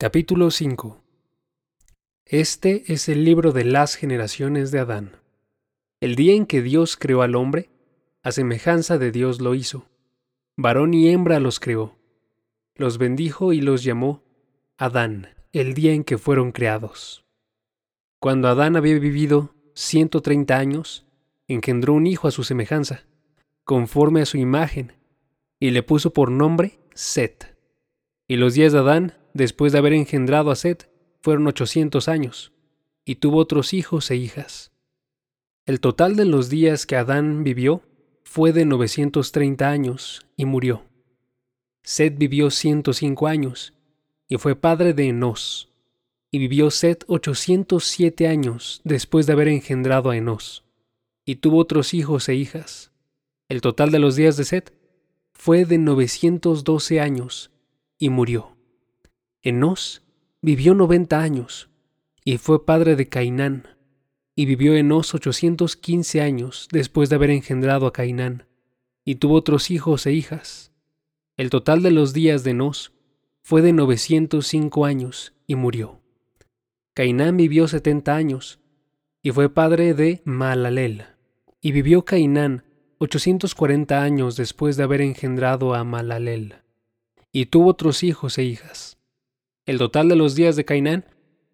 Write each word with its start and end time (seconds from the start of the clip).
Capítulo 0.00 0.52
5 0.52 1.02
Este 2.24 2.84
es 2.86 3.08
el 3.08 3.24
libro 3.24 3.50
de 3.50 3.64
las 3.64 3.96
generaciones 3.96 4.70
de 4.70 4.78
Adán. 4.78 5.16
El 6.00 6.14
día 6.14 6.34
en 6.34 6.46
que 6.46 6.62
Dios 6.62 6.96
creó 6.96 7.22
al 7.22 7.34
hombre, 7.34 7.70
a 8.22 8.30
semejanza 8.30 8.96
de 8.98 9.10
Dios 9.10 9.40
lo 9.40 9.56
hizo. 9.56 9.88
Varón 10.56 10.94
y 10.94 11.08
hembra 11.08 11.40
los 11.40 11.58
creó. 11.58 11.96
Los 12.76 12.98
bendijo 12.98 13.52
y 13.52 13.60
los 13.60 13.82
llamó 13.82 14.22
Adán, 14.76 15.30
el 15.52 15.74
día 15.74 15.92
en 15.94 16.04
que 16.04 16.16
fueron 16.16 16.52
creados. 16.52 17.24
Cuando 18.20 18.46
Adán 18.46 18.76
había 18.76 18.96
vivido 19.00 19.52
ciento 19.74 20.22
treinta 20.22 20.58
años, 20.58 21.08
engendró 21.48 21.94
un 21.94 22.06
hijo 22.06 22.28
a 22.28 22.30
su 22.30 22.44
semejanza, 22.44 23.04
conforme 23.64 24.20
a 24.20 24.26
su 24.26 24.36
imagen, 24.36 24.92
y 25.58 25.72
le 25.72 25.82
puso 25.82 26.12
por 26.12 26.30
nombre 26.30 26.78
Set. 26.94 27.58
Y 28.28 28.36
los 28.36 28.54
días 28.54 28.72
de 28.72 28.78
Adán, 28.78 29.17
después 29.38 29.72
de 29.72 29.78
haber 29.78 29.94
engendrado 29.94 30.50
a 30.50 30.56
Set, 30.56 30.90
fueron 31.20 31.46
ochocientos 31.46 32.08
años, 32.08 32.52
y 33.06 33.14
tuvo 33.14 33.38
otros 33.38 33.72
hijos 33.72 34.10
e 34.10 34.16
hijas. 34.16 34.72
El 35.64 35.80
total 35.80 36.16
de 36.16 36.26
los 36.26 36.50
días 36.50 36.84
que 36.84 36.96
Adán 36.96 37.44
vivió 37.44 37.82
fue 38.24 38.52
de 38.52 38.66
930 38.66 39.70
años 39.70 40.26
y 40.36 40.44
murió. 40.44 40.84
Set 41.82 42.18
vivió 42.18 42.50
105 42.50 43.26
años 43.26 43.72
y 44.28 44.36
fue 44.36 44.56
padre 44.56 44.92
de 44.92 45.08
Enos. 45.08 45.72
Y 46.30 46.38
vivió 46.38 46.70
Set 46.70 47.04
807 47.06 48.28
años 48.28 48.82
después 48.84 49.26
de 49.26 49.32
haber 49.32 49.48
engendrado 49.48 50.10
a 50.10 50.16
Enos. 50.16 50.64
Y 51.24 51.36
tuvo 51.36 51.58
otros 51.58 51.94
hijos 51.94 52.28
e 52.28 52.34
hijas. 52.34 52.90
El 53.48 53.62
total 53.62 53.90
de 53.90 53.98
los 53.98 54.16
días 54.16 54.36
de 54.36 54.44
Set 54.44 54.74
fue 55.32 55.64
de 55.64 55.78
912 55.78 57.00
años 57.00 57.50
y 57.98 58.10
murió. 58.10 58.57
Enos 59.42 60.02
vivió 60.42 60.74
90 60.74 61.20
años 61.20 61.70
y 62.24 62.38
fue 62.38 62.66
padre 62.66 62.96
de 62.96 63.08
Cainán 63.08 63.68
y 64.34 64.46
vivió 64.46 64.74
Enos 64.74 65.14
815 65.14 66.20
años 66.20 66.68
después 66.72 67.08
de 67.08 67.16
haber 67.16 67.30
engendrado 67.30 67.86
a 67.86 67.92
Cainán, 67.92 68.46
y 69.04 69.16
tuvo 69.16 69.34
otros 69.34 69.70
hijos 69.70 70.06
e 70.06 70.12
hijas. 70.12 70.72
El 71.36 71.50
total 71.50 71.82
de 71.82 71.90
los 71.90 72.12
días 72.12 72.44
de 72.44 72.50
Enos 72.50 72.92
fue 73.42 73.62
de 73.62 73.72
905 73.72 74.84
años 74.84 75.34
y 75.46 75.54
murió. 75.54 76.00
Cainán 76.94 77.36
vivió 77.36 77.66
70 77.66 78.14
años 78.14 78.60
y 79.22 79.30
fue 79.30 79.52
padre 79.52 79.94
de 79.94 80.20
Malalel, 80.24 81.04
y 81.60 81.72
vivió 81.72 82.04
Cainán 82.04 82.64
840 82.98 84.02
años 84.02 84.36
después 84.36 84.76
de 84.76 84.82
haber 84.82 85.00
engendrado 85.00 85.74
a 85.74 85.84
Malalel, 85.84 86.56
y 87.32 87.46
tuvo 87.46 87.70
otros 87.70 88.02
hijos 88.02 88.36
e 88.38 88.44
hijas. 88.44 88.97
El 89.68 89.76
total 89.76 90.08
de 90.08 90.16
los 90.16 90.34
días 90.34 90.56
de 90.56 90.64
Cainán 90.64 91.04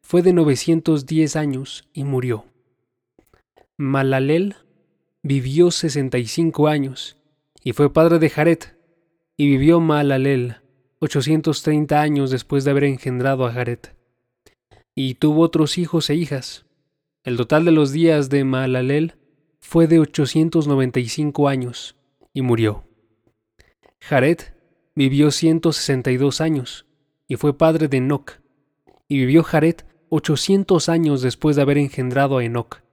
fue 0.00 0.22
de 0.22 0.32
910 0.32 1.34
años 1.34 1.88
y 1.92 2.04
murió. 2.04 2.44
Malalel 3.76 4.54
vivió 5.24 5.72
65 5.72 6.68
años 6.68 7.16
y 7.64 7.72
fue 7.72 7.92
padre 7.92 8.20
de 8.20 8.30
Jared, 8.30 8.60
y 9.36 9.48
vivió 9.48 9.80
Malalel 9.80 10.58
830 11.00 12.00
años 12.00 12.30
después 12.30 12.62
de 12.62 12.70
haber 12.70 12.84
engendrado 12.84 13.46
a 13.46 13.52
Jared. 13.52 13.80
Y 14.94 15.14
tuvo 15.14 15.40
otros 15.40 15.76
hijos 15.76 16.08
e 16.08 16.14
hijas. 16.14 16.66
El 17.24 17.36
total 17.36 17.64
de 17.64 17.72
los 17.72 17.90
días 17.90 18.30
de 18.30 18.44
Malalel 18.44 19.14
fue 19.58 19.88
de 19.88 19.98
895 19.98 21.48
años 21.48 21.96
y 22.32 22.42
murió. 22.42 22.84
Jared 23.98 24.38
vivió 24.94 25.32
162 25.32 26.40
años 26.40 26.86
y 27.28 27.36
fue 27.36 27.56
padre 27.56 27.88
de 27.88 27.98
Enoch, 27.98 28.40
y 29.08 29.18
vivió 29.18 29.42
Jared 29.42 29.76
800 30.08 30.88
años 30.88 31.22
después 31.22 31.56
de 31.56 31.62
haber 31.62 31.78
engendrado 31.78 32.38
a 32.38 32.44
Enoch 32.44 32.84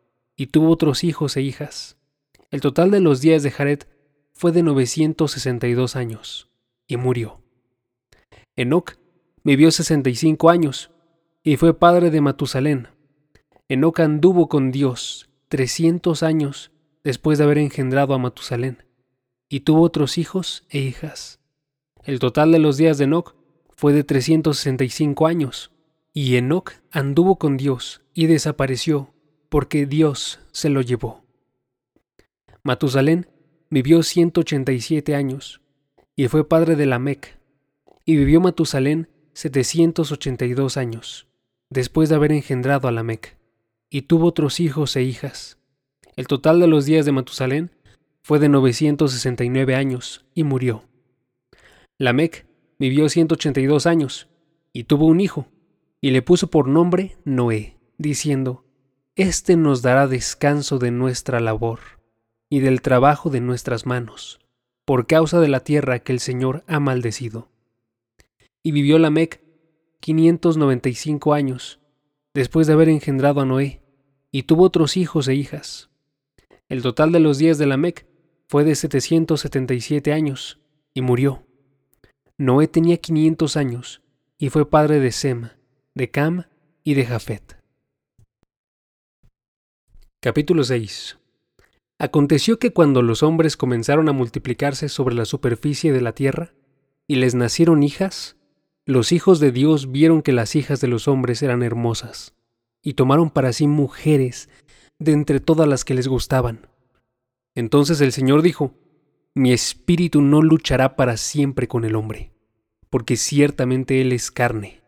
y 0.42 0.48
tuvo 0.48 0.72
otros 0.72 1.04
hijos 1.04 1.38
e 1.38 1.42
hijas. 1.42 1.98
El 2.50 2.62
total 2.62 2.90
de 2.90 3.00
los 3.00 3.22
días 3.22 3.44
de 3.44 3.52
Jared 3.52 3.82
fue 4.34 4.52
de 4.52 4.64
962 4.64 5.96
años, 5.96 6.50
y 6.88 6.98
murió. 6.98 7.44
Enoc 8.56 8.98
vivió 9.44 9.70
65 9.70 10.50
años, 10.50 10.90
y 11.44 11.58
fue 11.58 11.78
padre 11.78 12.10
de 12.10 12.22
Matusalén. 12.22 12.88
Enoc 13.70 14.00
anduvo 14.00 14.50
con 14.50 14.72
Dios 14.72 15.30
300 15.50 16.24
años 16.24 16.72
después 17.04 17.38
de 17.38 17.44
haber 17.44 17.60
engendrado 17.60 18.16
a 18.16 18.18
Matusalén, 18.18 18.84
y 19.48 19.60
tuvo 19.60 19.82
otros 19.82 20.18
hijos 20.18 20.66
e 20.70 20.80
hijas. 20.80 21.40
El 22.04 22.18
total 22.18 22.52
de 22.52 22.58
los 22.58 22.78
días 22.78 22.98
de 22.98 23.04
Enoc 23.04 23.36
fue 23.82 23.94
de 23.94 24.04
365 24.04 25.26
años, 25.26 25.72
y 26.14 26.36
Enoc 26.36 26.74
anduvo 26.92 27.38
con 27.38 27.58
Dios 27.58 28.04
y 28.14 28.28
desapareció 28.28 29.12
porque 29.50 29.88
Dios 29.88 30.40
se 30.52 30.70
lo 30.70 30.82
llevó. 30.82 31.24
Matusalén 32.62 33.28
vivió 33.72 34.04
187 34.04 35.16
años 35.16 35.62
y 36.16 36.28
fue 36.28 36.48
padre 36.48 36.76
de 36.76 36.86
Lamec, 36.86 37.40
y 38.06 38.18
vivió 38.18 38.40
Matusalén 38.40 39.10
782 39.34 40.78
años, 40.78 41.28
después 41.72 42.08
de 42.10 42.16
haber 42.18 42.34
engendrado 42.34 42.88
a 42.88 42.92
Lamec, 42.92 43.36
y 43.90 44.04
tuvo 44.04 44.28
otros 44.28 44.60
hijos 44.60 44.96
e 44.96 45.02
hijas. 45.02 45.58
El 46.16 46.28
total 46.28 46.60
de 46.60 46.68
los 46.68 46.86
días 46.86 47.04
de 47.04 47.14
Matusalén 47.14 47.72
fue 48.22 48.38
de 48.38 48.48
969 48.48 49.74
años 49.74 50.24
y 50.36 50.44
murió. 50.44 50.84
Lamec 51.98 52.46
vivió 52.82 53.08
182 53.10 53.86
años 53.86 54.28
y 54.74 54.86
tuvo 54.86 55.06
un 55.06 55.20
hijo, 55.20 55.46
y 56.02 56.10
le 56.10 56.24
puso 56.24 56.50
por 56.50 56.68
nombre 56.68 57.16
Noé, 57.26 57.78
diciendo, 58.00 58.66
este 59.16 59.56
nos 59.56 59.84
dará 59.84 60.08
descanso 60.08 60.80
de 60.80 60.90
nuestra 60.90 61.40
labor 61.40 61.80
y 62.50 62.60
del 62.60 62.82
trabajo 62.82 63.30
de 63.30 63.40
nuestras 63.40 63.86
manos, 63.86 64.40
por 64.84 65.06
causa 65.06 65.40
de 65.40 65.48
la 65.48 65.60
tierra 65.60 66.00
que 66.00 66.12
el 66.12 66.20
Señor 66.20 66.64
ha 66.66 66.80
maldecido. 66.80 67.50
Y 68.64 68.72
vivió 68.72 68.98
Lamec 68.98 69.44
quinientos 70.00 70.58
noventa 70.58 70.90
y 70.90 70.96
cinco 70.96 71.36
años, 71.36 71.80
después 72.34 72.66
de 72.66 72.74
haber 72.74 72.90
engendrado 72.90 73.42
a 73.42 73.46
Noé, 73.46 73.84
y 74.32 74.44
tuvo 74.44 74.64
otros 74.64 74.98
hijos 74.98 75.28
e 75.28 75.36
hijas. 75.36 75.92
El 76.68 76.82
total 76.82 77.12
de 77.12 77.20
los 77.20 77.38
días 77.38 77.60
de 77.60 77.68
Lamec 77.68 78.08
fue 78.48 78.64
de 78.64 78.74
setecientos 78.74 79.42
setenta 79.42 79.76
y 79.76 79.82
siete 79.82 80.14
años, 80.14 80.60
y 80.96 81.02
murió. 81.02 81.46
Noé 82.42 82.68
tenía 82.68 82.98
quinientos 82.98 83.56
años, 83.56 84.02
y 84.40 84.50
fue 84.50 84.68
padre 84.68 85.00
de 85.00 85.12
Sem, 85.12 85.50
de 85.94 86.10
Cam 86.10 86.46
y 86.84 86.96
de 86.96 87.06
Jafet. 87.06 87.62
Capítulo 90.20 90.64
6 90.64 91.20
Aconteció 92.00 92.58
que 92.58 92.74
cuando 92.74 93.04
los 93.04 93.22
hombres 93.22 93.58
comenzaron 93.58 94.10
a 94.10 94.12
multiplicarse 94.12 94.90
sobre 94.90 95.14
la 95.14 95.26
superficie 95.26 95.94
de 95.94 96.02
la 96.02 96.14
tierra, 96.14 96.56
y 97.06 97.18
les 97.18 97.36
nacieron 97.36 97.84
hijas, 97.84 98.38
los 98.88 99.12
hijos 99.12 99.40
de 99.40 99.52
Dios 99.52 99.92
vieron 99.92 100.24
que 100.24 100.32
las 100.32 100.56
hijas 100.56 100.82
de 100.82 100.88
los 100.88 101.08
hombres 101.08 101.44
eran 101.44 101.62
hermosas, 101.62 102.34
y 102.82 102.96
tomaron 102.96 103.30
para 103.30 103.54
sí 103.54 103.68
mujeres 103.68 104.50
de 104.98 105.12
entre 105.12 105.42
todas 105.42 105.68
las 105.68 105.86
que 105.86 105.94
les 105.94 106.08
gustaban. 106.08 106.66
Entonces 107.54 108.02
el 108.02 108.12
Señor 108.12 108.42
dijo, 108.42 108.74
Mi 109.34 109.54
espíritu 109.54 110.22
no 110.22 110.42
luchará 110.42 110.98
para 110.98 111.16
siempre 111.16 111.70
con 111.70 111.86
el 111.86 111.96
hombre, 111.96 112.34
porque 112.90 113.16
ciertamente 113.16 114.02
él 114.02 114.12
es 114.12 114.30
carne. 114.30 114.82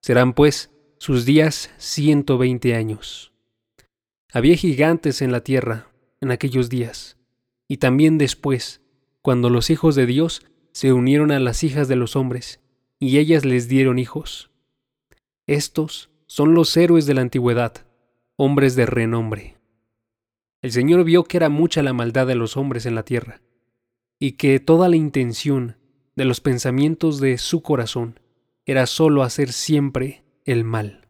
Serán 0.00 0.32
pues 0.32 0.70
sus 0.98 1.26
días 1.26 1.70
ciento 1.76 2.38
veinte 2.38 2.74
años. 2.74 3.34
Había 4.32 4.56
gigantes 4.56 5.20
en 5.20 5.30
la 5.30 5.42
tierra 5.42 5.88
en 6.22 6.30
aquellos 6.30 6.70
días, 6.70 7.18
y 7.68 7.76
también 7.76 8.16
después, 8.16 8.80
cuando 9.20 9.50
los 9.50 9.68
hijos 9.68 9.94
de 9.94 10.06
Dios 10.06 10.46
se 10.72 10.94
unieron 10.94 11.30
a 11.30 11.38
las 11.38 11.62
hijas 11.62 11.86
de 11.86 11.96
los 11.96 12.16
hombres, 12.16 12.60
y 12.98 13.18
ellas 13.18 13.44
les 13.44 13.68
dieron 13.68 13.98
hijos. 13.98 14.50
Estos 15.46 16.08
son 16.26 16.54
los 16.54 16.74
héroes 16.78 17.04
de 17.04 17.12
la 17.12 17.20
antigüedad, 17.20 17.86
hombres 18.36 18.74
de 18.74 18.86
renombre. 18.86 19.58
El 20.62 20.72
Señor 20.72 21.04
vio 21.04 21.24
que 21.24 21.36
era 21.36 21.50
mucha 21.50 21.82
la 21.82 21.92
maldad 21.92 22.26
de 22.26 22.36
los 22.36 22.56
hombres 22.56 22.86
en 22.86 22.94
la 22.94 23.04
tierra, 23.04 23.42
y 24.18 24.32
que 24.32 24.60
toda 24.60 24.88
la 24.88 24.96
intención 24.96 25.76
de 26.14 26.24
los 26.24 26.40
pensamientos 26.40 27.20
de 27.20 27.38
su 27.38 27.62
corazón 27.62 28.20
era 28.64 28.86
sólo 28.86 29.22
hacer 29.22 29.52
siempre 29.52 30.24
el 30.44 30.64
mal. 30.64 31.08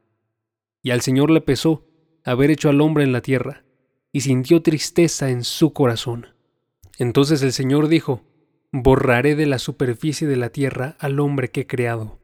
Y 0.82 0.90
al 0.90 1.00
Señor 1.00 1.30
le 1.30 1.40
pesó 1.40 1.86
haber 2.24 2.50
hecho 2.50 2.68
al 2.68 2.80
hombre 2.80 3.04
en 3.04 3.12
la 3.12 3.22
tierra, 3.22 3.64
y 4.12 4.22
sintió 4.22 4.62
tristeza 4.62 5.30
en 5.30 5.44
su 5.44 5.72
corazón. 5.72 6.28
Entonces 6.98 7.42
el 7.42 7.52
Señor 7.52 7.88
dijo, 7.88 8.22
Borraré 8.72 9.36
de 9.36 9.46
la 9.46 9.58
superficie 9.58 10.26
de 10.26 10.36
la 10.36 10.50
tierra 10.50 10.96
al 10.98 11.20
hombre 11.20 11.50
que 11.50 11.62
he 11.62 11.66
creado, 11.66 12.18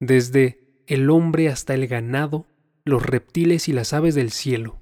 desde 0.00 0.60
el 0.86 1.10
hombre 1.10 1.48
hasta 1.48 1.74
el 1.74 1.86
ganado, 1.86 2.46
los 2.84 3.04
reptiles 3.04 3.68
y 3.68 3.72
las 3.72 3.92
aves 3.92 4.14
del 4.14 4.30
cielo, 4.30 4.80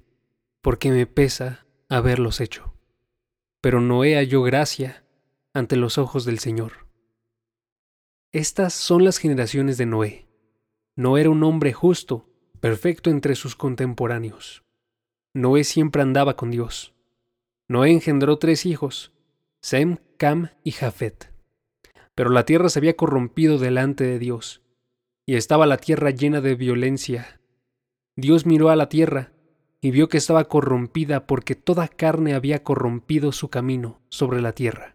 porque 0.61 0.91
me 0.91 1.07
pesa 1.07 1.67
haberlos 1.89 2.41
hecho. 2.41 2.75
Pero 3.61 3.81
Noé 3.81 4.17
halló 4.17 4.43
gracia 4.43 5.04
ante 5.55 5.77
los 5.77 5.99
ojos 5.99 6.25
del 6.25 6.41
Señor. 6.41 6.89
Estas 8.33 8.75
son 8.75 9.05
las 9.05 9.19
generaciones 9.19 9.79
de 9.79 9.87
Noé. 9.87 10.27
no 10.97 11.17
era 11.17 11.31
un 11.31 11.43
hombre 11.45 11.73
justo, 11.73 12.29
perfecto 12.61 13.11
entre 13.11 13.37
sus 13.37 13.55
contemporáneos. 13.55 14.65
Noé 15.33 15.65
siempre 15.65 16.03
andaba 16.03 16.37
con 16.37 16.51
Dios. 16.51 16.95
Noé 17.69 17.91
engendró 17.91 18.39
tres 18.39 18.67
hijos, 18.67 19.13
Sem, 19.61 19.99
Cam 20.19 20.51
y 20.65 20.73
Jafet. 20.73 21.33
Pero 22.15 22.31
la 22.31 22.45
tierra 22.45 22.69
se 22.69 22.81
había 22.81 22.97
corrompido 22.97 23.59
delante 23.59 24.05
de 24.05 24.19
Dios, 24.19 24.63
y 25.27 25.37
estaba 25.37 25.67
la 25.67 25.79
tierra 25.79 26.11
llena 26.11 26.41
de 26.41 26.55
violencia. 26.55 27.41
Dios 28.17 28.47
miró 28.47 28.71
a 28.71 28.77
la 28.77 28.89
tierra 28.89 29.33
y 29.81 29.91
vio 29.91 30.09
que 30.09 30.19
estaba 30.19 30.45
corrompida 30.45 31.27
porque 31.27 31.55
toda 31.55 31.89
carne 31.89 32.35
había 32.35 32.63
corrompido 32.63 33.33
su 33.33 33.51
camino 33.51 34.01
sobre 34.09 34.41
la 34.41 34.53
tierra. 34.53 34.94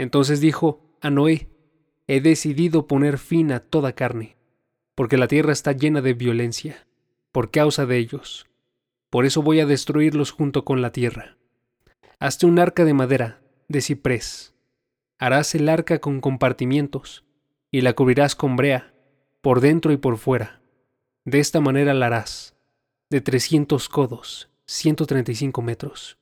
Entonces 0.00 0.40
dijo 0.40 0.80
a 1.02 1.10
Noé, 1.10 1.50
he 2.06 2.22
decidido 2.22 2.86
poner 2.86 3.18
fin 3.18 3.52
a 3.52 3.60
toda 3.60 3.92
carne, 3.92 4.38
porque 4.94 5.18
la 5.18 5.28
tierra 5.28 5.52
está 5.52 5.72
llena 5.72 6.00
de 6.00 6.14
violencia, 6.14 6.86
por 7.32 7.50
causa 7.50 7.84
de 7.84 7.98
ellos. 7.98 8.46
Por 9.10 9.26
eso 9.26 9.42
voy 9.42 9.60
a 9.60 9.66
destruirlos 9.66 10.30
junto 10.30 10.64
con 10.64 10.80
la 10.80 10.90
tierra. 10.90 11.36
Hazte 12.18 12.46
un 12.46 12.58
arca 12.58 12.86
de 12.86 12.94
madera, 12.94 13.42
de 13.68 13.82
ciprés. 13.82 14.54
Harás 15.18 15.54
el 15.54 15.68
arca 15.68 15.98
con 15.98 16.22
compartimientos, 16.22 17.26
y 17.70 17.82
la 17.82 17.92
cubrirás 17.92 18.34
con 18.34 18.56
brea, 18.56 18.94
por 19.42 19.60
dentro 19.60 19.92
y 19.92 19.98
por 19.98 20.16
fuera. 20.16 20.62
De 21.26 21.40
esta 21.40 21.60
manera 21.60 21.92
la 21.92 22.06
harás, 22.06 22.56
de 23.10 23.20
trescientos 23.20 23.90
codos, 23.90 24.48
ciento 24.66 25.04
treinta 25.04 25.32
y 25.32 25.34
cinco 25.34 25.60
metros. 25.60 26.16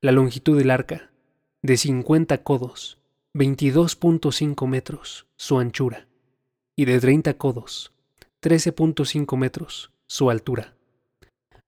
La 0.00 0.12
longitud 0.12 0.56
del 0.56 0.70
arca, 0.70 1.10
de 1.60 1.76
cincuenta 1.76 2.42
codos, 2.42 3.00
veintidós 3.34 3.96
punto 3.96 4.30
cinco 4.30 4.66
metros, 4.66 5.26
su 5.36 5.58
anchura, 5.58 6.06
y 6.76 6.84
de 6.84 7.00
treinta 7.00 7.38
codos, 7.38 7.94
13.5 8.42 9.38
metros, 9.38 9.90
su 10.06 10.28
altura. 10.28 10.76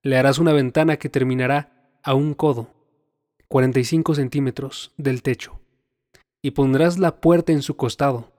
Le 0.03 0.17
harás 0.17 0.37
una 0.37 0.53
ventana 0.53 0.97
que 0.97 1.09
terminará 1.09 1.89
a 2.03 2.13
un 2.13 2.35
codo, 2.35 2.69
45 3.47 4.13
centímetros, 4.13 4.93
del 4.97 5.23
techo, 5.23 5.59
y 6.43 6.51
pondrás 6.51 6.99
la 6.99 7.19
puerta 7.19 7.51
en 7.51 7.63
su 7.63 7.75
costado. 7.75 8.31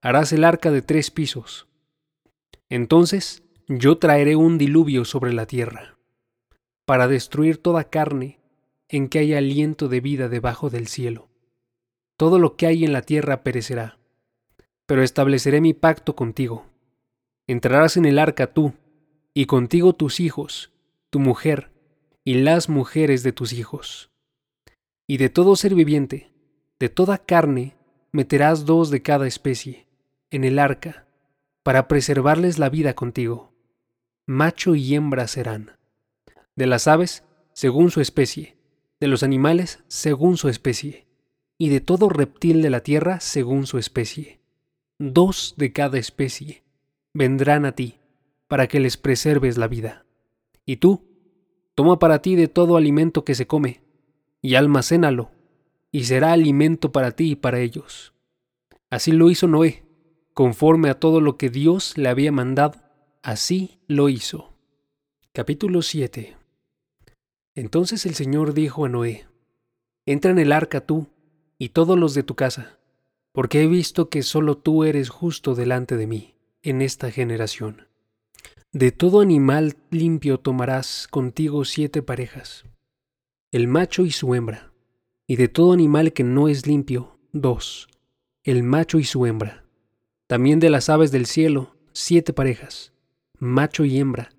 Harás 0.00 0.32
el 0.32 0.44
arca 0.44 0.70
de 0.70 0.82
tres 0.82 1.10
pisos. 1.10 1.66
Entonces 2.68 3.42
yo 3.66 3.98
traeré 3.98 4.36
un 4.36 4.56
diluvio 4.56 5.04
sobre 5.04 5.32
la 5.32 5.46
tierra, 5.46 5.98
para 6.86 7.08
destruir 7.08 7.56
toda 7.56 7.90
carne 7.90 8.38
en 8.88 9.08
que 9.08 9.18
haya 9.18 9.38
aliento 9.38 9.88
de 9.88 10.00
vida 10.00 10.28
debajo 10.28 10.70
del 10.70 10.86
cielo. 10.86 11.31
Todo 12.22 12.38
lo 12.38 12.54
que 12.54 12.68
hay 12.68 12.84
en 12.84 12.92
la 12.92 13.02
tierra 13.02 13.42
perecerá, 13.42 13.98
pero 14.86 15.02
estableceré 15.02 15.60
mi 15.60 15.74
pacto 15.74 16.14
contigo 16.14 16.66
entrarás 17.48 17.96
en 17.96 18.04
el 18.04 18.20
arca 18.20 18.46
tú, 18.54 18.74
y 19.34 19.46
contigo 19.46 19.92
tus 19.92 20.20
hijos, 20.20 20.72
tu 21.10 21.18
mujer, 21.18 21.72
y 22.22 22.34
las 22.34 22.68
mujeres 22.68 23.24
de 23.24 23.32
tus 23.32 23.52
hijos. 23.52 24.12
Y 25.08 25.16
de 25.16 25.30
todo 25.30 25.56
ser 25.56 25.74
viviente, 25.74 26.32
de 26.78 26.88
toda 26.88 27.18
carne, 27.18 27.74
meterás 28.12 28.66
dos 28.66 28.90
de 28.90 29.02
cada 29.02 29.26
especie, 29.26 29.88
en 30.30 30.44
el 30.44 30.60
arca, 30.60 31.08
para 31.64 31.88
preservarles 31.88 32.60
la 32.60 32.68
vida 32.68 32.94
contigo. 32.94 33.52
Macho 34.26 34.76
y 34.76 34.94
hembra 34.94 35.26
serán. 35.26 35.72
De 36.54 36.66
las 36.66 36.86
aves, 36.86 37.24
según 37.52 37.90
su 37.90 38.00
especie, 38.00 38.56
de 39.00 39.08
los 39.08 39.24
animales, 39.24 39.82
según 39.88 40.36
su 40.36 40.48
especie, 40.48 41.08
y 41.62 41.68
de 41.68 41.80
todo 41.80 42.08
reptil 42.08 42.60
de 42.60 42.70
la 42.70 42.80
tierra, 42.80 43.20
según 43.20 43.68
su 43.68 43.78
especie. 43.78 44.40
Dos 44.98 45.54
de 45.56 45.72
cada 45.72 45.96
especie 45.96 46.64
vendrán 47.14 47.64
a 47.66 47.76
ti, 47.76 48.00
para 48.48 48.66
que 48.66 48.80
les 48.80 48.96
preserves 48.96 49.58
la 49.58 49.68
vida. 49.68 50.04
Y 50.66 50.78
tú, 50.78 51.04
toma 51.76 52.00
para 52.00 52.20
ti 52.20 52.34
de 52.34 52.48
todo 52.48 52.76
alimento 52.76 53.24
que 53.24 53.36
se 53.36 53.46
come, 53.46 53.80
y 54.40 54.56
almacénalo, 54.56 55.30
y 55.92 56.02
será 56.02 56.32
alimento 56.32 56.90
para 56.90 57.12
ti 57.12 57.30
y 57.30 57.36
para 57.36 57.60
ellos. 57.60 58.12
Así 58.90 59.12
lo 59.12 59.30
hizo 59.30 59.46
Noé, 59.46 59.84
conforme 60.34 60.90
a 60.90 60.98
todo 60.98 61.20
lo 61.20 61.38
que 61.38 61.48
Dios 61.48 61.96
le 61.96 62.08
había 62.08 62.32
mandado, 62.32 62.82
así 63.22 63.78
lo 63.86 64.08
hizo. 64.08 64.52
Capítulo 65.30 65.82
7 65.82 66.36
Entonces 67.54 68.04
el 68.04 68.16
Señor 68.16 68.52
dijo 68.52 68.84
a 68.84 68.88
Noé, 68.88 69.28
Entra 70.06 70.32
en 70.32 70.40
el 70.40 70.50
arca 70.50 70.84
tú 70.84 71.06
y 71.62 71.68
todos 71.68 71.96
los 71.96 72.12
de 72.12 72.24
tu 72.24 72.34
casa, 72.34 72.80
porque 73.30 73.62
he 73.62 73.68
visto 73.68 74.08
que 74.08 74.24
solo 74.24 74.56
tú 74.58 74.82
eres 74.82 75.10
justo 75.10 75.54
delante 75.54 75.96
de 75.96 76.08
mí 76.08 76.34
en 76.60 76.82
esta 76.82 77.12
generación. 77.12 77.86
De 78.72 78.90
todo 78.90 79.20
animal 79.20 79.76
limpio 79.90 80.40
tomarás 80.40 81.06
contigo 81.08 81.64
siete 81.64 82.02
parejas, 82.02 82.64
el 83.52 83.68
macho 83.68 84.04
y 84.04 84.10
su 84.10 84.34
hembra, 84.34 84.72
y 85.28 85.36
de 85.36 85.46
todo 85.46 85.72
animal 85.72 86.12
que 86.12 86.24
no 86.24 86.48
es 86.48 86.66
limpio, 86.66 87.20
dos, 87.30 87.88
el 88.42 88.64
macho 88.64 88.98
y 88.98 89.04
su 89.04 89.24
hembra. 89.24 89.64
También 90.26 90.58
de 90.58 90.68
las 90.68 90.88
aves 90.88 91.12
del 91.12 91.26
cielo, 91.26 91.76
siete 91.92 92.32
parejas, 92.32 92.92
macho 93.38 93.84
y 93.84 94.00
hembra, 94.00 94.30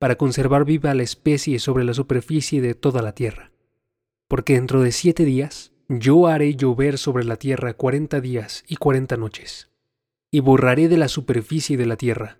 para 0.00 0.16
conservar 0.16 0.64
viva 0.64 0.92
la 0.92 1.04
especie 1.04 1.60
sobre 1.60 1.84
la 1.84 1.94
superficie 1.94 2.60
de 2.60 2.74
toda 2.74 3.00
la 3.00 3.14
tierra. 3.14 3.52
Porque 4.26 4.54
dentro 4.54 4.82
de 4.82 4.90
siete 4.90 5.24
días 5.24 5.70
yo 5.88 6.26
haré 6.28 6.56
llover 6.56 6.98
sobre 6.98 7.24
la 7.24 7.36
tierra 7.36 7.74
cuarenta 7.74 8.20
días 8.20 8.64
y 8.66 8.76
cuarenta 8.76 9.16
noches 9.16 9.70
y 10.30 10.40
borraré 10.40 10.88
de 10.88 10.96
la 10.96 11.08
superficie 11.08 11.76
de 11.76 11.86
la 11.86 11.96
tierra 11.96 12.38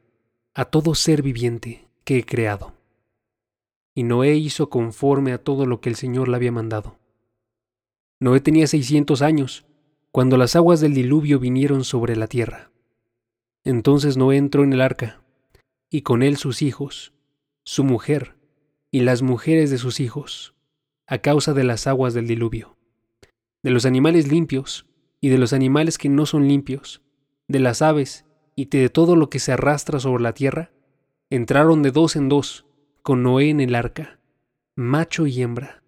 a 0.55 0.65
todo 0.65 0.95
ser 0.95 1.23
viviente 1.23 1.89
que 2.05 2.19
he 2.19 2.25
creado. 2.25 2.75
Y 3.95 4.03
Noé 4.03 4.35
hizo 4.35 4.71
conforme 4.71 5.33
a 5.33 5.39
todo 5.39 5.67
lo 5.67 5.81
que 5.81 5.89
el 5.89 5.97
Señor 5.97 6.29
le 6.29 6.37
había 6.37 6.53
mandado. 6.53 6.99
Noé 8.19 8.41
tenía 8.41 8.67
seiscientos 8.67 9.23
años 9.23 9.67
cuando 10.11 10.37
las 10.37 10.57
aguas 10.57 10.81
del 10.81 10.95
diluvio 10.95 11.39
vinieron 11.39 11.85
sobre 11.85 12.17
la 12.17 12.29
tierra. 12.29 12.71
Entonces 13.65 14.17
Noé 14.17 14.37
entró 14.37 14.65
en 14.65 14.73
el 14.73 14.81
arca, 14.81 15.23
y 15.91 16.03
con 16.03 16.23
él 16.23 16.37
sus 16.37 16.63
hijos, 16.63 17.13
su 17.65 17.85
mujer 17.85 18.37
y 18.91 19.01
las 19.01 19.23
mujeres 19.23 19.71
de 19.71 19.79
sus 19.79 20.01
hijos, 20.01 20.55
a 21.07 21.19
causa 21.19 21.53
de 21.53 21.65
las 21.65 21.87
aguas 21.87 22.15
del 22.15 22.27
diluvio, 22.27 22.74
de 23.65 23.71
los 23.71 23.87
animales 23.87 24.31
limpios 24.31 24.87
y 25.23 25.31
de 25.31 25.39
los 25.39 25.55
animales 25.55 25.97
que 25.97 26.11
no 26.11 26.27
son 26.27 26.47
limpios, 26.47 27.01
de 27.49 27.61
las 27.61 27.81
aves 27.81 28.27
y 28.55 28.67
de 28.67 28.91
todo 28.91 29.17
lo 29.17 29.31
que 29.31 29.39
se 29.41 29.53
arrastra 29.53 29.99
sobre 29.99 30.23
la 30.23 30.35
tierra, 30.35 30.71
entraron 31.31 31.83
de 31.83 31.91
dos 31.91 32.15
en 32.15 32.29
dos 32.29 32.67
con 33.03 33.23
Noé 33.23 33.49
en 33.49 33.61
el 33.61 33.75
arca, 33.75 34.21
macho 34.77 35.27
y 35.27 35.41
hembra, 35.41 35.83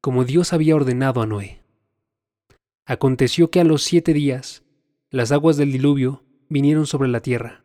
como 0.00 0.24
Dios 0.24 0.52
había 0.52 0.74
ordenado 0.74 1.22
a 1.22 1.26
Noé. 1.26 1.62
Aconteció 2.84 3.48
que 3.48 3.60
a 3.60 3.64
los 3.64 3.84
siete 3.84 4.12
días 4.12 4.64
las 5.08 5.30
aguas 5.30 5.56
del 5.56 5.70
diluvio 5.70 6.24
vinieron 6.48 6.86
sobre 6.86 7.08
la 7.08 7.20
tierra. 7.20 7.64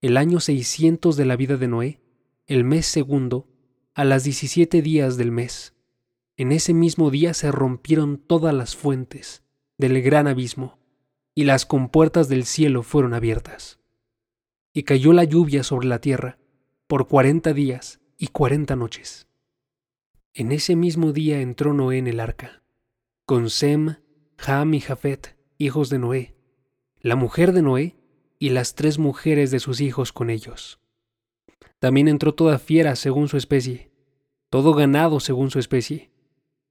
El 0.00 0.16
año 0.16 0.40
seiscientos 0.40 1.18
de 1.18 1.26
la 1.26 1.36
vida 1.36 1.58
de 1.58 1.68
Noé, 1.68 2.00
el 2.46 2.64
mes 2.64 2.86
segundo, 2.86 3.46
a 3.92 4.06
las 4.06 4.24
diecisiete 4.24 4.80
días 4.80 5.18
del 5.18 5.32
mes. 5.32 5.74
En 6.40 6.52
ese 6.52 6.72
mismo 6.72 7.10
día 7.10 7.34
se 7.34 7.52
rompieron 7.52 8.16
todas 8.16 8.54
las 8.54 8.74
fuentes 8.74 9.44
del 9.76 10.00
gran 10.00 10.26
abismo 10.26 10.78
y 11.34 11.44
las 11.44 11.66
compuertas 11.66 12.30
del 12.30 12.46
cielo 12.46 12.82
fueron 12.82 13.12
abiertas. 13.12 13.78
Y 14.72 14.84
cayó 14.84 15.12
la 15.12 15.24
lluvia 15.24 15.62
sobre 15.64 15.86
la 15.86 16.00
tierra 16.00 16.38
por 16.86 17.08
cuarenta 17.08 17.52
días 17.52 18.00
y 18.16 18.28
cuarenta 18.28 18.74
noches. 18.74 19.28
En 20.32 20.50
ese 20.50 20.76
mismo 20.76 21.12
día 21.12 21.42
entró 21.42 21.74
Noé 21.74 21.98
en 21.98 22.06
el 22.06 22.20
arca, 22.20 22.62
con 23.26 23.50
Sem, 23.50 23.96
Ham 24.38 24.72
y 24.72 24.80
Jafet, 24.80 25.36
hijos 25.58 25.90
de 25.90 25.98
Noé, 25.98 26.36
la 27.00 27.16
mujer 27.16 27.52
de 27.52 27.60
Noé 27.60 27.96
y 28.38 28.48
las 28.48 28.74
tres 28.74 28.98
mujeres 28.98 29.50
de 29.50 29.60
sus 29.60 29.82
hijos 29.82 30.10
con 30.10 30.30
ellos. 30.30 30.80
También 31.80 32.08
entró 32.08 32.34
toda 32.34 32.58
fiera 32.58 32.96
según 32.96 33.28
su 33.28 33.36
especie, 33.36 33.92
todo 34.48 34.72
ganado 34.72 35.20
según 35.20 35.50
su 35.50 35.58
especie, 35.58 36.09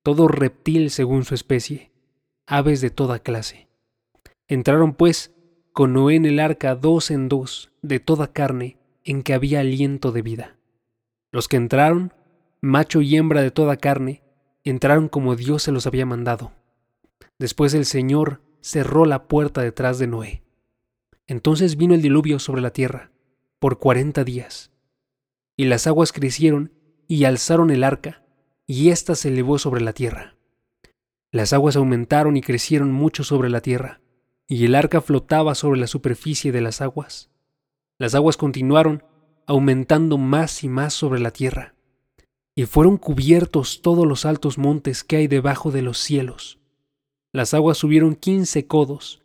todo 0.09 0.27
reptil 0.27 0.89
según 0.89 1.23
su 1.23 1.35
especie, 1.35 1.91
aves 2.47 2.81
de 2.81 2.89
toda 2.89 3.19
clase. 3.19 3.67
Entraron 4.47 4.95
pues 4.95 5.35
con 5.71 5.93
Noé 5.93 6.15
en 6.15 6.25
el 6.25 6.39
arca 6.39 6.73
dos 6.73 7.11
en 7.11 7.29
dos 7.29 7.69
de 7.83 7.99
toda 7.99 8.33
carne 8.33 8.79
en 9.03 9.21
que 9.21 9.35
había 9.35 9.59
aliento 9.59 10.11
de 10.11 10.23
vida. 10.23 10.57
Los 11.31 11.47
que 11.47 11.57
entraron, 11.57 12.11
macho 12.59 13.01
y 13.01 13.17
hembra 13.17 13.43
de 13.43 13.51
toda 13.51 13.77
carne, 13.77 14.23
entraron 14.63 15.09
como 15.09 15.35
Dios 15.35 15.61
se 15.61 15.71
los 15.71 15.85
había 15.85 16.07
mandado. 16.07 16.53
Después 17.37 17.75
el 17.75 17.85
Señor 17.85 18.41
cerró 18.61 19.05
la 19.05 19.27
puerta 19.27 19.61
detrás 19.61 19.99
de 19.99 20.07
Noé. 20.07 20.41
Entonces 21.27 21.77
vino 21.77 21.93
el 21.93 22.01
diluvio 22.01 22.39
sobre 22.39 22.63
la 22.63 22.71
tierra, 22.71 23.11
por 23.59 23.77
cuarenta 23.77 24.23
días. 24.23 24.71
Y 25.55 25.65
las 25.65 25.85
aguas 25.85 26.11
crecieron 26.11 26.73
y 27.07 27.25
alzaron 27.25 27.69
el 27.69 27.83
arca, 27.83 28.23
y 28.71 28.91
ésta 28.91 29.15
se 29.15 29.29
elevó 29.29 29.57
sobre 29.57 29.81
la 29.81 29.93
tierra. 29.93 30.35
Las 31.31 31.53
aguas 31.53 31.75
aumentaron 31.75 32.37
y 32.37 32.41
crecieron 32.41 32.91
mucho 32.91 33.23
sobre 33.23 33.49
la 33.49 33.61
tierra 33.61 33.99
y 34.45 34.63
el 34.63 34.75
arca 34.75 35.01
flotaba 35.01 35.55
sobre 35.55 35.79
la 35.79 35.87
superficie 35.87 36.51
de 36.51 36.61
las 36.61 36.79
aguas. 36.79 37.31
Las 37.97 38.13
aguas 38.13 38.37
continuaron 38.37 39.03
aumentando 39.47 40.19
más 40.19 40.63
y 40.63 40.69
más 40.69 40.93
sobre 40.93 41.19
la 41.19 41.31
tierra, 41.31 41.73
y 42.53 42.67
fueron 42.67 42.97
cubiertos 42.97 43.81
todos 43.81 44.05
los 44.05 44.23
altos 44.23 44.59
montes 44.59 45.03
que 45.03 45.15
hay 45.15 45.27
debajo 45.27 45.71
de 45.71 45.81
los 45.81 45.97
cielos. 45.97 46.59
Las 47.31 47.55
aguas 47.55 47.79
subieron 47.79 48.13
quince 48.13 48.67
codos, 48.67 49.23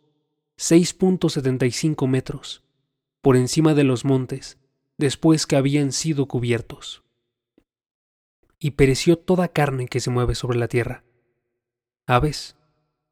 6.75 0.57 2.07
metros, 2.07 2.63
por 3.21 3.37
encima 3.37 3.75
de 3.75 3.83
los 3.83 4.05
montes, 4.05 4.57
después 4.97 5.45
que 5.45 5.55
habían 5.55 5.91
sido 5.91 6.25
cubiertos. 6.25 7.04
Y 8.59 8.71
pereció 8.71 9.17
toda 9.17 9.49
carne 9.49 9.87
que 9.87 9.99
se 9.99 10.09
mueve 10.09 10.35
sobre 10.35 10.57
la 10.57 10.67
tierra, 10.67 11.03
aves, 12.05 12.55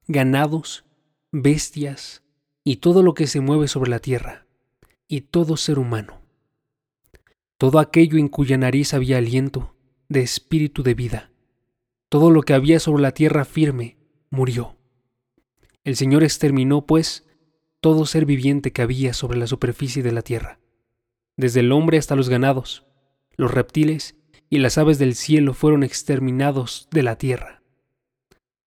ganados, 0.08 0.86
bestias 1.32 2.24
y 2.64 2.78
todo 2.78 3.04
lo 3.04 3.14
que 3.14 3.28
se 3.28 3.42
mueve 3.42 3.68
sobre 3.68 3.90
la 3.90 4.00
tierra, 4.00 4.46
y 5.08 5.22
todo 5.22 5.58
ser 5.58 5.80
humano. 5.80 6.22
Todo 7.58 7.80
aquello 7.80 8.18
en 8.18 8.30
cuya 8.30 8.58
nariz 8.58 8.94
había 8.94 9.18
aliento 9.18 9.76
de 10.10 10.22
espíritu 10.22 10.84
de 10.84 10.94
vida, 10.94 11.32
todo 12.10 12.30
lo 12.30 12.44
que 12.44 12.54
había 12.54 12.80
sobre 12.80 13.02
la 13.02 13.14
tierra 13.14 13.46
firme, 13.46 13.98
murió. 14.30 14.78
El 15.84 15.96
Señor 15.96 16.24
exterminó, 16.24 16.86
pues, 16.86 17.28
todo 17.82 18.06
ser 18.06 18.26
viviente 18.26 18.72
que 18.72 18.82
había 18.82 19.14
sobre 19.14 19.38
la 19.38 19.48
superficie 19.48 20.04
de 20.04 20.12
la 20.12 20.22
tierra, 20.22 20.60
desde 21.36 21.60
el 21.60 21.72
hombre 21.72 21.98
hasta 21.98 22.16
los 22.16 22.30
ganados, 22.30 22.86
los 23.36 23.52
reptiles 23.52 24.16
y 24.54 24.60
las 24.60 24.78
aves 24.78 25.00
del 25.00 25.16
cielo 25.16 25.56
fueron 25.56 25.82
exterminados 25.82 26.88
de 26.92 27.02
la 27.02 27.18
tierra. 27.18 27.64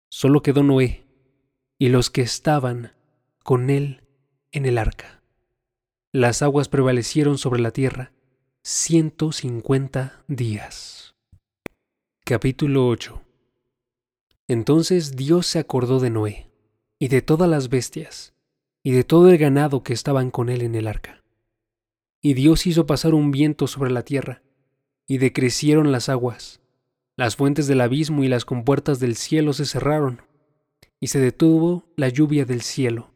Solo 0.10 0.42
quedó 0.42 0.64
Noé 0.64 1.06
y 1.78 1.90
los 1.90 2.10
que 2.10 2.24
estaban 2.24 2.94
con 3.44 3.70
él 3.70 4.02
en 4.52 4.66
el 4.66 4.80
arca. 4.80 5.22
Las 6.12 6.42
aguas 6.42 6.70
prevalecieron 6.70 7.38
sobre 7.38 7.62
la 7.62 7.70
tierra 7.70 8.14
ciento 8.64 9.32
cincuenta 9.32 10.24
días. 10.28 11.14
Capítulo 12.24 12.88
8 12.88 13.22
Entonces 14.48 15.16
Dios 15.16 15.46
se 15.46 15.60
acordó 15.60 16.00
de 16.00 16.10
Noé 16.10 16.50
y 16.98 17.10
de 17.10 17.22
todas 17.22 17.48
las 17.48 17.70
bestias 17.70 18.34
y 18.82 18.90
de 18.90 19.04
todo 19.04 19.30
el 19.30 19.38
ganado 19.38 19.84
que 19.84 19.94
estaban 19.94 20.32
con 20.32 20.50
él 20.50 20.64
en 20.64 20.74
el 20.74 20.88
arca. 20.88 21.24
Y 22.24 22.34
Dios 22.34 22.66
hizo 22.66 22.88
pasar 22.88 23.14
un 23.14 23.30
viento 23.30 23.68
sobre 23.68 23.92
la 23.92 24.02
tierra, 24.02 24.42
y 25.08 25.18
decrecieron 25.18 25.92
las 25.92 26.10
aguas, 26.10 26.62
las 27.16 27.36
fuentes 27.36 27.68
del 27.68 27.82
abismo 27.82 28.24
y 28.24 28.28
las 28.28 28.46
compuertas 28.46 29.00
del 29.00 29.16
cielo 29.16 29.54
se 29.54 29.66
cerraron, 29.66 30.22
y 31.00 31.08
se 31.08 31.20
detuvo 31.20 31.86
la 31.96 32.10
lluvia 32.10 32.46
del 32.46 32.62
cielo. 32.62 33.12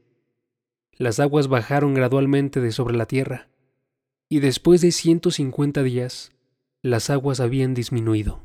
Las 0.93 1.19
aguas 1.19 1.47
bajaron 1.47 1.93
gradualmente 1.93 2.61
de 2.61 2.71
sobre 2.71 2.95
la 2.95 3.05
tierra, 3.05 3.49
y 4.29 4.39
después 4.39 4.81
de 4.81 4.91
ciento 4.91 5.31
cincuenta 5.31 5.81
días, 5.81 6.31
las 6.81 7.09
aguas 7.09 7.39
habían 7.39 7.73
disminuido. 7.73 8.41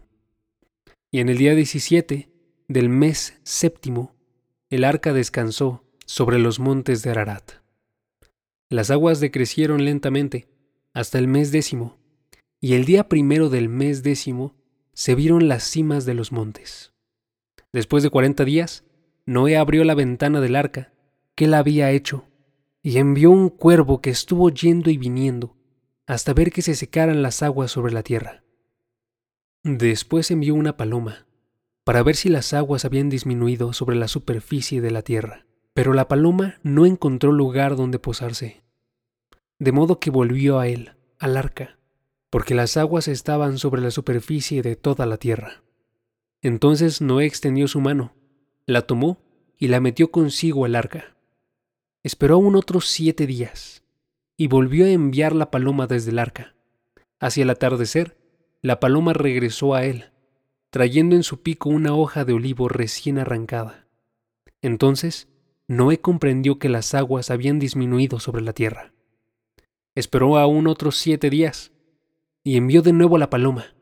Y 1.10 1.20
en 1.20 1.28
el 1.28 1.38
día 1.38 1.54
diecisiete 1.54 2.30
del 2.68 2.88
mes 2.88 3.38
séptimo, 3.42 4.14
el 4.70 4.84
arca 4.84 5.12
descansó 5.12 5.84
sobre 6.06 6.38
los 6.38 6.58
montes 6.58 7.02
de 7.02 7.10
Ararat. 7.10 7.52
Las 8.70 8.90
aguas 8.90 9.20
decrecieron 9.20 9.84
lentamente 9.84 10.48
hasta 10.92 11.18
el 11.18 11.28
mes 11.28 11.52
décimo, 11.52 11.98
y 12.64 12.72
el 12.72 12.86
día 12.86 13.10
primero 13.10 13.50
del 13.50 13.68
mes 13.68 14.02
décimo 14.02 14.54
se 14.94 15.14
vieron 15.14 15.48
las 15.48 15.64
cimas 15.64 16.06
de 16.06 16.14
los 16.14 16.32
montes. 16.32 16.94
Después 17.74 18.02
de 18.02 18.08
cuarenta 18.08 18.46
días, 18.46 18.84
Noé 19.26 19.58
abrió 19.58 19.84
la 19.84 19.94
ventana 19.94 20.40
del 20.40 20.56
arca 20.56 20.94
que 21.34 21.44
él 21.44 21.52
había 21.52 21.90
hecho, 21.90 22.24
y 22.80 22.96
envió 22.96 23.30
un 23.32 23.50
cuervo 23.50 24.00
que 24.00 24.08
estuvo 24.08 24.48
yendo 24.48 24.88
y 24.88 24.96
viniendo 24.96 25.58
hasta 26.06 26.32
ver 26.32 26.50
que 26.52 26.62
se 26.62 26.74
secaran 26.74 27.20
las 27.20 27.42
aguas 27.42 27.70
sobre 27.70 27.92
la 27.92 28.02
tierra. 28.02 28.44
Después 29.62 30.30
envió 30.30 30.54
una 30.54 30.78
paloma, 30.78 31.26
para 31.84 32.02
ver 32.02 32.16
si 32.16 32.30
las 32.30 32.54
aguas 32.54 32.86
habían 32.86 33.10
disminuido 33.10 33.74
sobre 33.74 33.96
la 33.96 34.08
superficie 34.08 34.80
de 34.80 34.90
la 34.90 35.02
tierra. 35.02 35.44
Pero 35.74 35.92
la 35.92 36.08
paloma 36.08 36.60
no 36.62 36.86
encontró 36.86 37.30
lugar 37.30 37.76
donde 37.76 37.98
posarse, 37.98 38.64
de 39.58 39.72
modo 39.72 40.00
que 40.00 40.08
volvió 40.08 40.58
a 40.60 40.66
él, 40.66 40.92
al 41.18 41.36
arca, 41.36 41.78
porque 42.34 42.56
las 42.56 42.76
aguas 42.76 43.06
estaban 43.06 43.58
sobre 43.58 43.80
la 43.80 43.92
superficie 43.92 44.60
de 44.60 44.74
toda 44.74 45.06
la 45.06 45.18
tierra. 45.18 45.62
Entonces 46.42 47.00
Noé 47.00 47.26
extendió 47.26 47.68
su 47.68 47.80
mano, 47.80 48.12
la 48.66 48.82
tomó 48.82 49.18
y 49.56 49.68
la 49.68 49.78
metió 49.78 50.10
consigo 50.10 50.64
al 50.64 50.74
arca. 50.74 51.14
Esperó 52.02 52.34
aún 52.34 52.56
otros 52.56 52.88
siete 52.88 53.28
días, 53.28 53.84
y 54.36 54.48
volvió 54.48 54.84
a 54.84 54.88
enviar 54.88 55.32
la 55.32 55.52
paloma 55.52 55.86
desde 55.86 56.10
el 56.10 56.18
arca. 56.18 56.56
Hacia 57.20 57.44
el 57.44 57.50
atardecer, 57.50 58.18
la 58.62 58.80
paloma 58.80 59.12
regresó 59.12 59.76
a 59.76 59.84
él, 59.84 60.06
trayendo 60.70 61.14
en 61.14 61.22
su 61.22 61.40
pico 61.40 61.70
una 61.70 61.94
hoja 61.94 62.24
de 62.24 62.32
olivo 62.32 62.68
recién 62.68 63.20
arrancada. 63.20 63.86
Entonces, 64.60 65.28
Noé 65.68 66.00
comprendió 66.00 66.58
que 66.58 66.68
las 66.68 66.94
aguas 66.94 67.30
habían 67.30 67.60
disminuido 67.60 68.18
sobre 68.18 68.42
la 68.42 68.54
tierra. 68.54 68.92
Esperó 69.94 70.36
aún 70.36 70.66
otros 70.66 70.96
siete 70.96 71.30
días 71.30 71.70
y 72.44 72.58
envió 72.58 72.82
de 72.82 72.92
nuevo 72.92 73.16
a 73.16 73.18
la 73.18 73.30
paloma, 73.30 73.74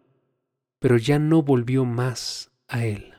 pero 0.78 0.97
ya 0.97 1.19
no 1.19 1.42
volvió 1.42 1.85
más 1.85 2.52
a 2.69 2.87
él. 2.87 3.14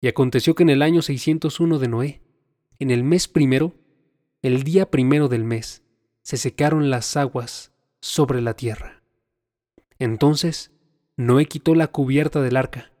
Y 0.00 0.06
aconteció 0.06 0.54
que 0.54 0.62
en 0.62 0.70
el 0.70 0.82
año 0.82 1.02
601 1.02 1.78
de 1.80 1.88
Noé, 1.88 2.22
en 2.78 2.92
el 2.92 3.02
mes 3.02 3.26
primero, 3.26 3.74
el 4.40 4.62
día 4.62 4.88
primero 4.88 5.28
del 5.28 5.42
mes, 5.42 5.82
se 6.22 6.36
secaron 6.36 6.90
las 6.90 7.16
aguas 7.16 7.72
sobre 8.00 8.40
la 8.40 8.54
tierra. 8.54 9.02
Entonces 9.98 10.70
Noé 11.16 11.46
quitó 11.46 11.74
la 11.74 11.88
cubierta 11.88 12.40
del 12.40 12.56
arca 12.56 12.92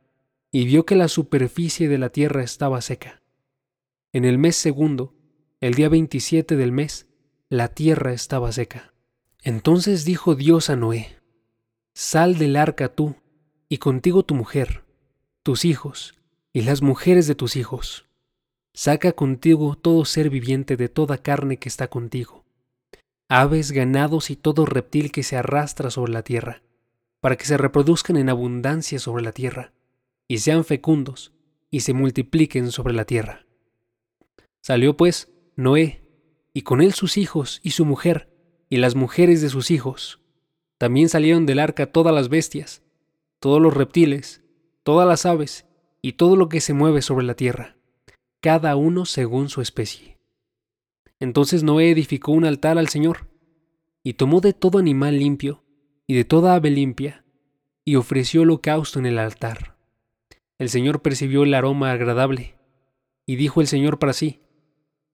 y 0.50 0.64
vio 0.64 0.84
que 0.84 0.96
la 0.96 1.06
superficie 1.06 1.88
de 1.88 1.98
la 1.98 2.08
tierra 2.08 2.42
estaba 2.42 2.80
seca. 2.80 3.22
En 4.12 4.24
el 4.24 4.38
mes 4.38 4.56
segundo, 4.56 5.14
el 5.60 5.74
día 5.74 5.88
27 5.88 6.56
del 6.56 6.72
mes, 6.72 7.06
la 7.48 7.68
tierra 7.68 8.12
estaba 8.12 8.50
seca. 8.50 8.94
Entonces 9.42 10.04
dijo 10.04 10.34
Dios 10.34 10.68
a 10.70 10.76
Noé, 10.76 11.16
Sal 11.94 12.38
del 12.38 12.56
arca 12.56 12.88
tú, 12.88 13.16
y 13.68 13.78
contigo 13.78 14.22
tu 14.22 14.34
mujer, 14.34 14.84
tus 15.42 15.64
hijos, 15.64 16.14
y 16.52 16.62
las 16.62 16.82
mujeres 16.82 17.26
de 17.26 17.34
tus 17.34 17.56
hijos. 17.56 18.06
Saca 18.74 19.12
contigo 19.12 19.76
todo 19.76 20.04
ser 20.04 20.30
viviente 20.30 20.76
de 20.76 20.88
toda 20.88 21.18
carne 21.18 21.58
que 21.58 21.68
está 21.68 21.88
contigo, 21.88 22.44
aves, 23.28 23.72
ganados 23.72 24.30
y 24.30 24.36
todo 24.36 24.66
reptil 24.66 25.12
que 25.12 25.22
se 25.22 25.36
arrastra 25.36 25.90
sobre 25.90 26.12
la 26.12 26.22
tierra, 26.22 26.62
para 27.20 27.36
que 27.36 27.44
se 27.44 27.56
reproduzcan 27.56 28.16
en 28.16 28.28
abundancia 28.28 28.98
sobre 28.98 29.22
la 29.22 29.32
tierra, 29.32 29.72
y 30.26 30.38
sean 30.38 30.64
fecundos, 30.64 31.32
y 31.70 31.80
se 31.80 31.92
multipliquen 31.92 32.70
sobre 32.70 32.94
la 32.94 33.04
tierra. 33.04 33.46
Salió 34.60 34.96
pues 34.96 35.30
Noé, 35.56 36.04
y 36.54 36.62
con 36.62 36.80
él 36.80 36.92
sus 36.92 37.16
hijos 37.16 37.60
y 37.62 37.72
su 37.72 37.84
mujer, 37.84 38.30
y 38.68 38.76
las 38.78 38.94
mujeres 38.94 39.40
de 39.40 39.48
sus 39.48 39.70
hijos. 39.70 40.20
También 40.78 41.08
salieron 41.08 41.46
del 41.46 41.58
arca 41.58 41.90
todas 41.90 42.14
las 42.14 42.28
bestias, 42.28 42.82
todos 43.40 43.60
los 43.60 43.74
reptiles, 43.74 44.42
todas 44.82 45.06
las 45.08 45.26
aves, 45.26 45.66
y 46.02 46.12
todo 46.12 46.36
lo 46.36 46.48
que 46.48 46.60
se 46.60 46.74
mueve 46.74 47.02
sobre 47.02 47.26
la 47.26 47.34
tierra, 47.34 47.76
cada 48.40 48.76
uno 48.76 49.04
según 49.04 49.48
su 49.48 49.60
especie. 49.60 50.16
Entonces 51.20 51.64
Noé 51.64 51.90
edificó 51.90 52.32
un 52.32 52.44
altar 52.44 52.78
al 52.78 52.88
Señor, 52.88 53.28
y 54.04 54.14
tomó 54.14 54.40
de 54.40 54.52
todo 54.52 54.78
animal 54.78 55.18
limpio, 55.18 55.64
y 56.06 56.14
de 56.14 56.24
toda 56.24 56.54
ave 56.54 56.70
limpia, 56.70 57.24
y 57.84 57.96
ofreció 57.96 58.42
holocausto 58.42 58.98
en 58.98 59.06
el 59.06 59.18
altar. 59.18 59.76
El 60.58 60.68
Señor 60.68 61.02
percibió 61.02 61.42
el 61.42 61.54
aroma 61.54 61.90
agradable, 61.90 62.56
y 63.26 63.36
dijo 63.36 63.60
el 63.60 63.66
Señor 63.66 63.98
para 63.98 64.12
sí, 64.12 64.40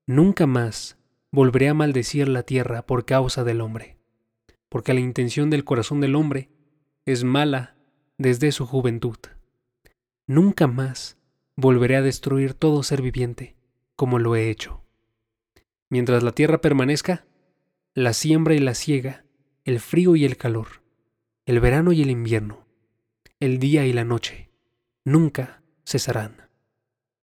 Nunca 0.07 0.47
más 0.47 0.99
volveré 1.35 1.69
a 1.69 1.75
maldecir 1.75 2.29
la 2.29 2.45
tierra 2.45 2.87
por 2.87 3.05
causa 3.05 3.43
del 3.43 3.61
hombre, 3.61 3.99
porque 4.69 4.95
la 4.95 5.01
intención 5.01 5.51
del 5.51 5.65
corazón 5.65 6.01
del 6.01 6.15
hombre 6.15 6.49
es 7.07 7.25
mala 7.25 7.75
desde 8.19 8.53
su 8.53 8.67
juventud. 8.67 9.17
Nunca 10.29 10.69
más 10.69 11.19
volveré 11.57 11.97
a 11.97 12.03
destruir 12.03 12.55
todo 12.55 12.85
ser 12.85 13.03
viviente, 13.03 13.57
como 13.97 14.21
lo 14.21 14.37
he 14.37 14.49
hecho. 14.49 14.85
Mientras 15.91 16.23
la 16.23 16.31
tierra 16.31 16.61
permanezca, 16.61 17.27
la 17.95 18.13
siembra 18.13 18.55
y 18.55 18.61
la 18.61 18.75
siega, 18.75 19.25
el 19.65 19.81
frío 19.81 20.15
y 20.15 20.25
el 20.25 20.37
calor, 20.37 20.83
el 21.47 21.59
verano 21.59 21.91
y 21.91 22.03
el 22.03 22.11
invierno, 22.11 22.65
el 23.41 23.59
día 23.59 23.87
y 23.87 23.93
la 23.93 24.05
noche, 24.05 24.51
nunca 25.05 25.65
cesarán. 25.85 26.44